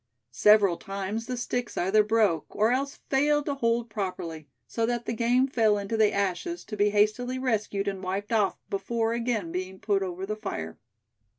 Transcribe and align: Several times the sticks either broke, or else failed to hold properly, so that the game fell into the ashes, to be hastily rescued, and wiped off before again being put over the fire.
Several 0.33 0.77
times 0.77 1.27
the 1.27 1.37
sticks 1.37 1.77
either 1.77 2.01
broke, 2.03 2.47
or 2.55 2.71
else 2.71 3.01
failed 3.11 3.45
to 3.45 3.53
hold 3.53 3.87
properly, 3.87 4.47
so 4.65 4.87
that 4.87 5.05
the 5.05 5.13
game 5.13 5.45
fell 5.45 5.77
into 5.77 5.95
the 5.95 6.11
ashes, 6.11 6.65
to 6.65 6.75
be 6.75 6.89
hastily 6.89 7.37
rescued, 7.37 7.87
and 7.87 8.01
wiped 8.01 8.33
off 8.33 8.57
before 8.67 9.13
again 9.13 9.51
being 9.51 9.79
put 9.79 10.01
over 10.01 10.25
the 10.25 10.35
fire. 10.35 10.79